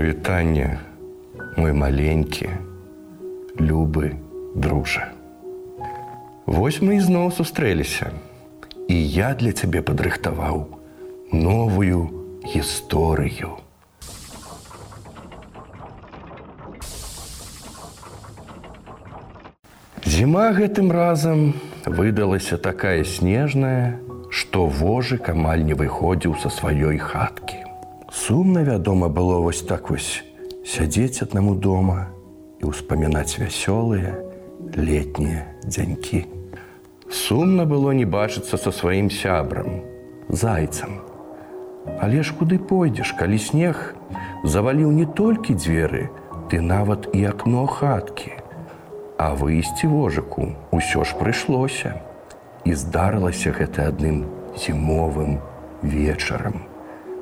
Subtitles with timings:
[0.00, 0.80] Прывітанне,
[1.60, 2.48] мой маленькі,
[3.58, 4.16] любы
[4.56, 5.12] дружа.
[6.46, 8.08] Вось мы ізноў сустрэліся,
[8.88, 10.80] і я для цябе падрыхтаваў
[11.36, 12.00] новую
[12.48, 13.60] гісторыю.
[20.08, 21.52] Зіма гэтым разам
[21.84, 27.49] выдалася такая снежная, што вожык амаль не выходзіў са сваёй хаткі.
[28.30, 30.22] Сумна, вядома, было вось так вось
[30.62, 32.14] сядзець аднаму дома
[32.62, 34.12] і ўспамінаць вясёлыя
[34.78, 36.20] летнія дзянькі.
[37.10, 39.82] Сумна было не бачыцца са сваім сябрам,
[40.30, 41.02] зайцам.
[41.98, 43.98] Але ж куды пойдзеш, калі снег
[44.46, 46.06] заваліў не толькі дзверы,
[46.46, 48.38] ты нават і акно хаткі.
[49.18, 51.98] А выйсці вожыку ўсё ж прыйшлося.
[52.62, 54.22] І здарылася гэта адным
[54.54, 55.42] зімовым
[55.82, 56.69] вечарам,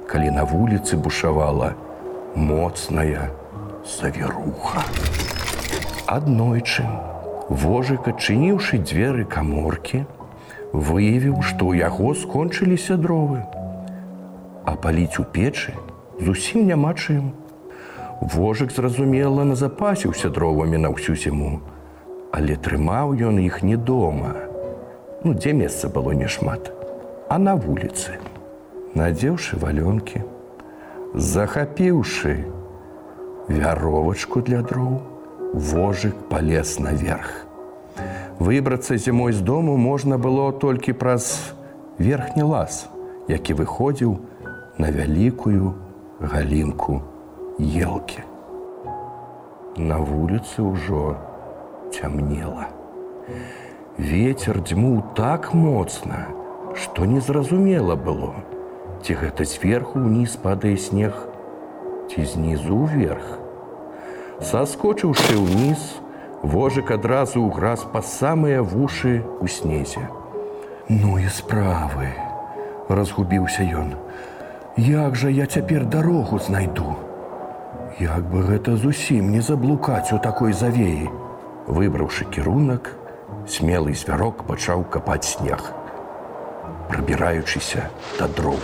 [0.09, 1.75] калі на вуліцы бушавала
[2.34, 3.28] моцная
[3.84, 4.83] завіруха.
[6.09, 6.84] Аднойчы
[7.48, 10.05] вожык, адчыніўшы дзверы каморкі,
[10.73, 13.45] выявіў, што ў яго скончыліся дровы.
[14.64, 15.77] А паліць у печы
[16.20, 17.33] зусім няма чым.
[18.20, 21.61] Вожык зразумела назапасіўся дровамі на ўсю зіму,
[22.33, 24.34] але трымаў ён іх не дома.
[25.25, 26.73] Ну, дзе месца было няшмат,
[27.29, 28.19] а на вуліцы,
[28.94, 30.22] надзеўшы валёнкі,
[31.14, 32.44] захапіўшы
[33.48, 35.00] вяровачку для дроў,
[35.53, 37.48] вожык палез наверх.
[38.39, 41.53] Выбрацца зімой з дому можна было толькі праз
[41.98, 42.86] верхні лаз,
[43.28, 44.19] які выходзіў
[44.78, 45.75] на вялікую
[46.20, 47.02] галінку
[47.58, 48.23] елкі.
[49.77, 51.17] На вуліцы ўжо
[51.91, 52.69] цямнела.
[53.98, 56.30] Вецер дзьмуў так моцна,
[56.75, 58.34] што незразумела было,
[59.03, 61.15] ці гэта зверху ўніз падае снег,
[62.11, 63.39] ці знізу ўверх.
[64.39, 65.83] Саскочыўшы ўніз,
[66.42, 70.05] вожык адразу ўграз па самыя вушы ў снезе.
[70.89, 72.14] Ну і справы,
[72.89, 73.95] разгубіўся ён.
[74.79, 76.97] Як жа я цяпер дарогу знайду?
[77.98, 81.11] Як бы гэта зусім не заблукаць у такой завеі,
[81.67, 82.95] выбраўшы кірунак,
[83.48, 85.58] смелый звярок пачаў капаць снег,
[86.89, 88.58] прабіраючыся да дроў.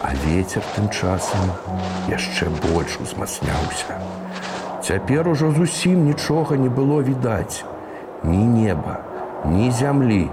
[0.00, 1.50] А ветер тым часам
[2.06, 3.98] яшчэ больш узмацняўся.
[4.82, 7.64] Цяпер ужо зусім нічога не было відаць,
[8.22, 9.00] ні неба,
[9.44, 10.30] ні зямлі,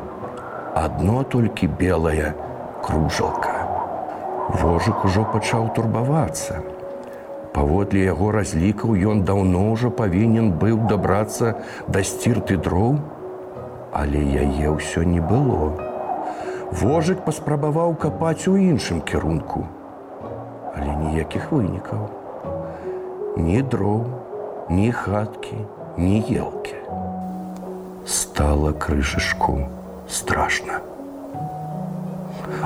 [0.75, 2.35] адно толькі белая
[2.85, 3.55] кружалка.
[4.61, 6.61] Вожык ужо пачаў турбавацца.
[7.57, 11.55] Паводле яго разлікаў ён даўно ўжо павінен быў дабрацца
[11.87, 12.99] да сцірты дроў,
[13.95, 15.94] але яе ўсё не было.
[16.75, 19.61] Вожык паспрабаваў капаць у іншым кірунку,
[20.75, 22.01] але ніякіх вынікаў.
[23.39, 24.01] Ні дроў,
[24.69, 25.55] ні хаткі,
[25.95, 26.75] ні елкі.
[28.15, 29.55] Стала крышышку
[30.17, 30.81] страшна.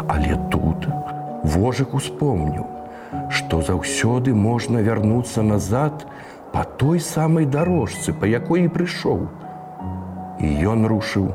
[0.07, 0.87] Але тут
[1.43, 2.65] вожык успомніў,
[3.29, 6.07] што заўсёды можна вярнуцца назад
[6.55, 9.21] па той самай дарожцы, па якой і прыйшоў.
[10.41, 11.29] І ён рушыў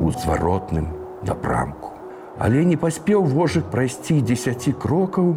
[0.00, 0.88] у зваротным
[1.22, 1.90] напрамку.
[2.38, 5.34] Але не паспеў вожык прайсці дзесяці крокаў,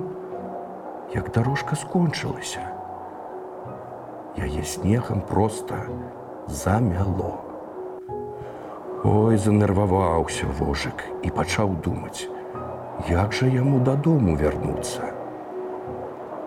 [1.13, 2.63] як дарожка скончылася.
[4.37, 5.83] Яе снегам проста
[6.47, 7.33] замяло.
[9.03, 12.29] Ой, занерваваўся вожык і пачаў думаць,
[13.09, 15.11] як жа яму дадому вярнуцца.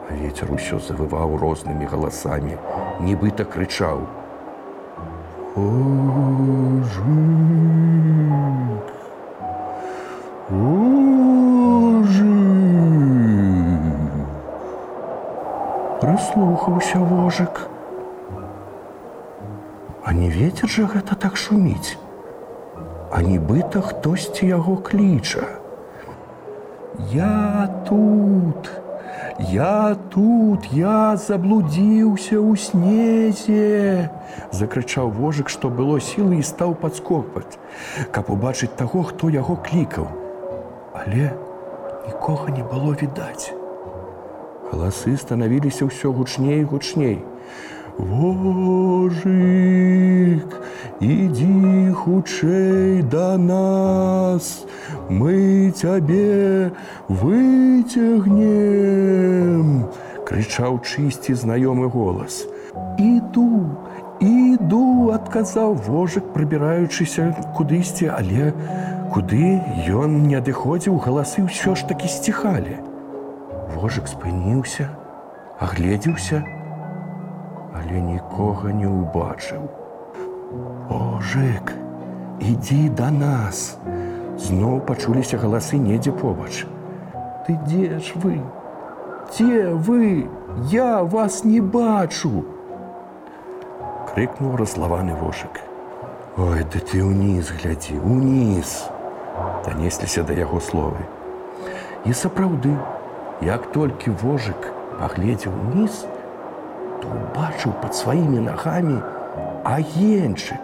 [0.08, 2.56] А ветер усё завываў рознымі галасамі,
[3.04, 4.06] нібыта крычаў:
[16.00, 17.66] Прыслухаўся вожык.
[20.04, 21.98] А не ветер жа гэта так шуміць.
[23.10, 25.42] А нібыта хтосьці яго кліча.
[27.10, 28.70] Я тут,
[29.38, 34.08] Я тут, я заблудзіўся ў снезе,
[34.48, 37.58] закрычаў вожык, што было сілы і стаў падскопаць,
[38.16, 40.25] каб убачыць таго, хто яго клікаў.
[40.96, 41.30] Але
[42.06, 43.52] нікога не было відаць.
[44.72, 47.22] Галасы станавіліся ўсё гучней гучней.
[47.96, 49.20] Вожык,
[51.00, 54.66] ідзі хутчэй да нас,
[55.08, 56.72] Мы цябе
[57.08, 58.26] выцягнем,
[60.26, 62.44] крычаў чысці знаёмы голас.
[62.98, 63.70] Іду,
[64.18, 68.52] іду, адказаў вожык, прыбіраючыся кудысьці, але
[69.12, 72.78] куды ён не адыходзіў, галасы ўсё ж такі сціхалі.
[73.74, 74.88] Вожык спыніўся,
[75.60, 76.42] агледзеўся,
[77.76, 79.68] але нікога не ўбачыў.
[80.90, 81.72] Ожык,
[82.40, 83.76] ідзі да нас.
[84.36, 86.66] Зноў пачуліся галасы недзе побач.
[87.46, 88.42] Ты дзе ж вы?
[89.30, 90.28] Дзе вы?
[90.70, 92.44] Я вас не бачу!
[94.12, 95.60] Крыкнуў разлаваны вошак.
[96.36, 98.88] Ой, да ты ўніз глядзі, уніз!
[99.64, 101.02] Данесліся да яго словы.
[102.06, 102.72] І сапраўды,
[103.42, 106.06] як толькі вожык пагледзеў уніз,
[107.02, 109.00] то убачыў пад сваімі нагамі
[109.64, 110.62] агеньчык.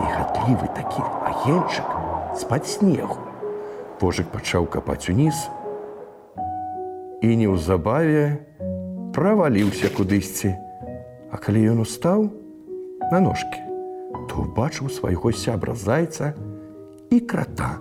[0.00, 1.88] Мігатлівы такі агеньчык
[2.34, 3.18] з-пад снегу.
[4.00, 5.48] Вожык пачаў капаць уніз
[7.22, 8.38] і неўзабаве
[9.14, 10.54] праваліўся кудысьці.
[11.30, 12.28] А калі ён устаў
[13.10, 13.60] на ножкі,
[14.30, 16.32] то ўбачыў свайго сябра зайца
[17.10, 17.78] і крата,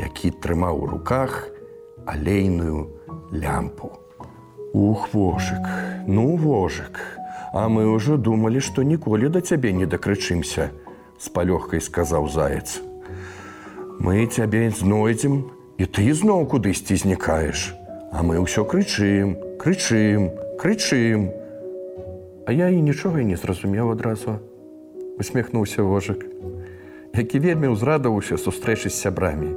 [0.00, 1.48] які трымаў у руках
[2.06, 2.88] алейную
[3.32, 3.92] лямпу.
[4.74, 5.66] Ух вожык,
[6.06, 6.98] ну вожык,
[7.54, 10.74] А мы ўжо думалі, што ніколі да цябе не дакрычымся,
[11.22, 12.82] з палёгкай сказаў заяц.
[14.02, 17.70] Мы цябе знойдзем, і ты зноў кудысьці знікаеш.
[18.10, 21.30] А мы ўсё крычым, крычым, крычым.
[22.42, 24.42] А я і нічога і не зразумеў адразу.
[25.18, 26.26] усміхнуўся вожык,
[27.16, 29.54] які вельмі ўзрадаваўся сустрэчы з сябрамі.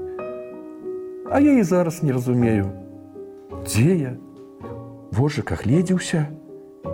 [1.31, 2.71] А я і зараз не разумею,
[3.65, 4.13] дзе я?
[5.11, 6.27] Вожык агледзеўся,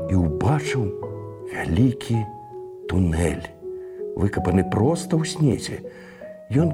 [0.09, 0.83] і ўбачыў
[1.51, 2.23] вялікі
[2.89, 3.45] туннель,
[4.15, 5.83] выкапаны проста ў снезе.
[6.53, 6.71] Ён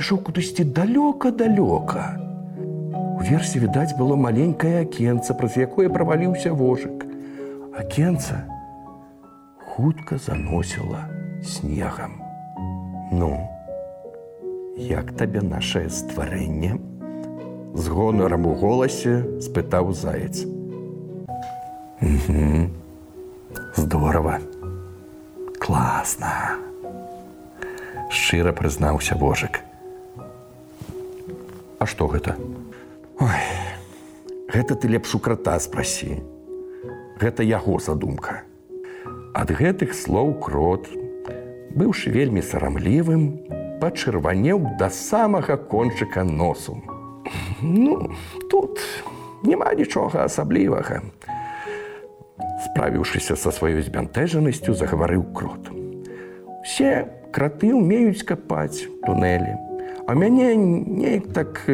[0.00, 2.02] ішоў кудысьці далёка-далёка.
[3.18, 7.04] Уверсе відаць было маленькае акенца, праз якое праваліўся вожык.
[7.74, 8.46] Акенца
[9.58, 11.06] хутка заносіла
[11.42, 12.27] снегам.
[13.10, 13.48] Ну,
[14.76, 16.76] як табе нашае стварэнне?
[17.74, 20.44] З гонарам у голасе спытаў заяц.
[22.04, 22.68] Угу.
[23.76, 24.38] Здорово.
[25.58, 26.58] Класна.
[28.10, 29.60] Шчыра прызнаўся вожык.
[31.78, 32.36] А што гэта?
[33.20, 33.40] Ой,
[34.52, 36.20] гэта ты лепш у крата спрасі.
[37.18, 38.42] Гэта яго задумка.
[39.34, 40.88] Ад гэтых слоў крот,
[41.74, 43.44] быўшы вельмі сарамлівым,
[43.82, 46.78] пачырванеў да самага кончыка носу.
[47.62, 48.14] Ну,
[48.50, 48.80] тут
[49.42, 51.02] няма нічога асаблівага
[52.64, 55.70] справіўшыся са сваёй збянтэжанасцю загаварыў крот.
[56.62, 59.54] Усе краты ўмеюць капаць тунэлі,
[60.08, 61.68] А мяне неяк так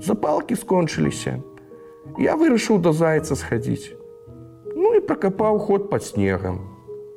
[0.00, 1.36] запалкі скончыліся.
[2.16, 3.92] Я вырашыў да зайца схадзіць.
[4.72, 6.71] Ну і пракапаў ход пад снегам.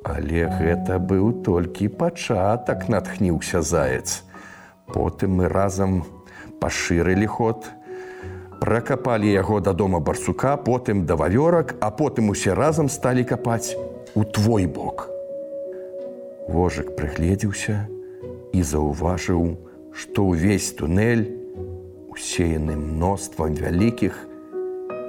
[0.06, 4.22] Але гэта быў толькі пачатак натхніўся заяц.
[4.86, 6.04] Потым мы разам
[6.62, 7.66] пашырылі ход,
[8.60, 13.74] пракапалі яго да дома барсука, потым да вавёрак, а потым усе разам сталі капаць
[14.14, 15.10] у твой бок.
[16.46, 17.90] Вожык прыгледзеўся
[18.54, 19.58] і заўважыў,
[19.90, 21.26] што ўвесь тунэль
[22.14, 24.14] усеяны мноствам вялікіх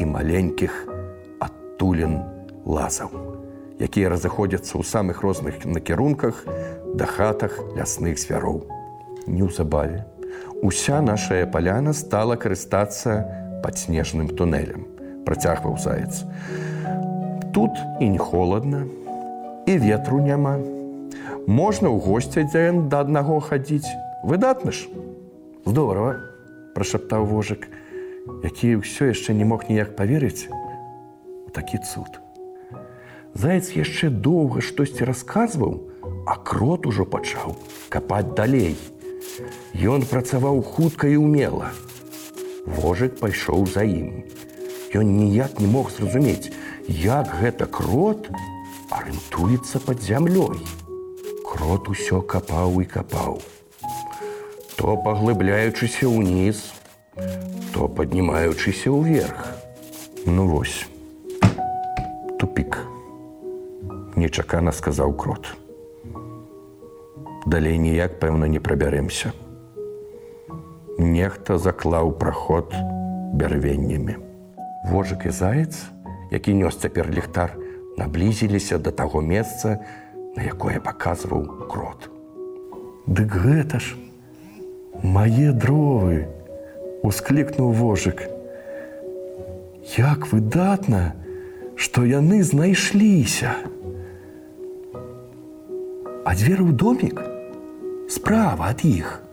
[0.02, 0.74] і маленькіх
[1.38, 2.18] адтулен
[2.66, 3.37] лазаў,
[3.80, 6.46] якія разыходзяцца ў самых розных накірунках
[6.98, 8.66] да хатах лясных звяроў.
[9.28, 10.06] Неўзабаве
[10.62, 14.88] Уся нашая паляна стала карыстацца падснежным тунелем,
[15.26, 16.26] працягваў заяц.
[17.54, 18.86] Тут і не холодна,
[19.68, 20.58] і ветру няма.
[21.46, 23.86] Можна ў госця дзен да аднаго хадзіць.
[24.26, 24.90] Выдатна ж.
[25.66, 26.18] Здорава,
[26.74, 27.70] прашаптаў вожык,
[28.42, 32.18] які ўсё яшчэ не мог ніяк паверыць у такі цуд.
[33.38, 35.74] Заяц яшчэ доўга штосьці расказваў,
[36.26, 37.54] а крот ужо пачаў
[37.94, 38.74] капаць далей.
[39.78, 41.70] Ён працаваў хутка і ўмела.
[42.66, 44.26] Вожык пайшоў за ім.
[44.98, 46.50] Ён ніяк не мог зразумець,
[46.88, 48.32] як гэта крот
[48.90, 50.58] арыентуецца пад зямлёй.
[51.46, 53.38] Крот усё капаў і капаў.
[54.82, 56.66] То паглыбляючыся ўніз,
[57.70, 59.46] то паднімаючыся ўверх.
[60.26, 60.88] Ну вось.
[62.42, 62.87] Тупік.
[64.18, 65.54] Нечакана сказаў крот
[67.48, 69.32] далей ніяк пэўна не прабярэмся.
[71.00, 72.74] Нехта заклаў праход
[73.40, 74.18] бярвеннямі.
[74.92, 75.88] Вожык і заяц,
[76.32, 77.56] які нёс цяпер ліхтар,
[77.98, 79.80] наблізіліся да таго месца,
[80.36, 82.10] на якое паказваў крот.
[83.08, 83.96] Дык гэта ж
[85.04, 86.28] мае дровы,
[87.08, 88.28] усклікнуў вожык.
[89.96, 91.16] Як выдатна,
[91.80, 93.56] што яны знайшліся.
[96.28, 97.20] А дзверы ў домік,
[98.12, 99.24] справа ад іх.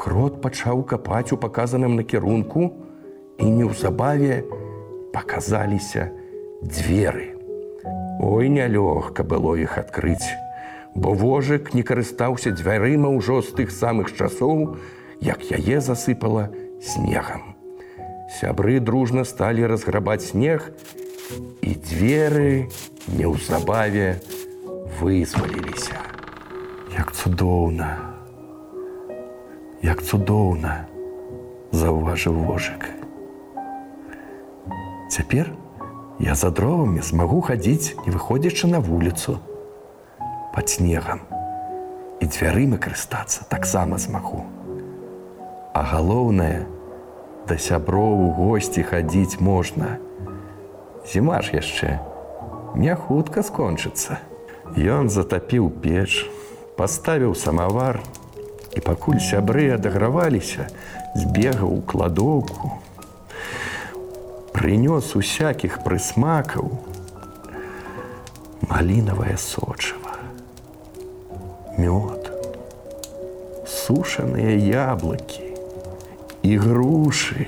[0.00, 2.70] Крот пачаў капаць у паказаным накірунку
[3.36, 4.38] і неўзабаве
[5.12, 6.06] паказаліся
[6.64, 7.36] дзверы.
[8.16, 10.32] Ой, нялёгка было іх адкрыць,
[10.96, 14.80] бо вожык не карыстаўся дзвярыма ўжо з тых самых часоў,
[15.20, 16.48] як яе засыпала
[16.80, 17.60] снегам.
[18.40, 20.64] Сябры дружна сталі разграбаць снег,
[21.60, 22.72] і дзверы
[23.20, 24.24] неўзабаве
[25.00, 25.98] вызваліліся.
[26.98, 28.14] Як цудоўна,
[29.84, 30.86] Як цудоўна,
[31.72, 32.88] заўважыў вожык.
[35.12, 35.52] Цяпер
[36.18, 39.36] я за дровамі змагу хадзіць, не выходзячы на вуліцу
[40.56, 41.20] пад снегам
[42.16, 44.46] і дзвярымі карыстацца таксама змагу.
[45.76, 46.64] А галоўнае,
[47.44, 49.98] да сяброў у госці хадзіць можна.
[51.04, 51.98] Зіма ж яшчэ
[52.74, 54.16] не хутка скончыцца.
[54.72, 56.24] Ён затапіў печ,
[56.80, 58.00] паставіў самавар,
[58.74, 60.66] і пакуль сябры адаграваліся,
[61.14, 62.72] збегаў у кладоўку,
[64.56, 66.72] прынёс усякіх прысмакаў
[68.66, 70.16] малінавае сочыва,
[71.78, 72.32] мёд,
[73.68, 75.44] сушаныя яблыкі,
[76.42, 77.46] і грушы,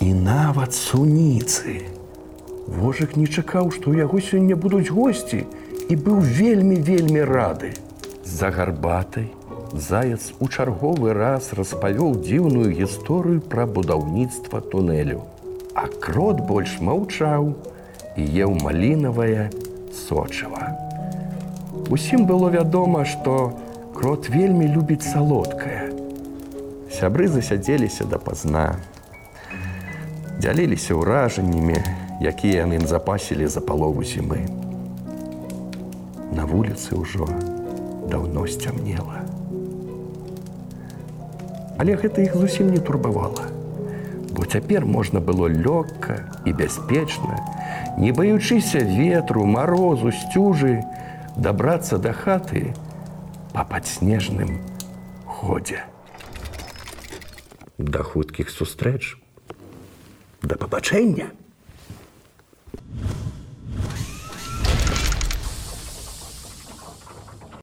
[0.00, 1.86] і нават суніцы.
[2.66, 5.46] Вожык не чакаў, што ў яго сёння будуць госці
[5.88, 7.72] і быў вельмі вельмі рады.
[8.24, 9.30] За гарбатай
[9.72, 15.22] заяц у чарговы раз распавёў дзіўную гісторыю пра будаўніцтва тунелю.
[15.74, 17.54] А крот больш маўчаў
[18.16, 19.50] і еў малінавае
[19.94, 20.74] сочыва.
[21.90, 23.54] Усім было вядома, што
[23.94, 25.92] крот вельмі любіць салодкае.
[26.90, 28.80] Сябры засядзеліся дапазна.
[30.40, 31.78] Дзяліліся ўражаннямі,
[32.20, 34.65] якія яны ім запасілі за палову зімы.
[36.32, 37.26] На вуліцы ўжо
[38.10, 39.22] даўно сцямнела.
[41.78, 43.46] Але гэта іх зусім не турбавала.
[44.32, 47.40] Бо цяпер можна было лёгка і бяспечна,
[47.98, 50.84] не баючыся ветру, марозу, сцюжы,
[51.36, 52.74] дабрацца да хаты
[53.52, 54.60] па падснежным
[55.24, 55.84] ходзе.
[57.78, 59.16] Да хуткіх сустрэч,
[60.42, 61.32] да пабачэння!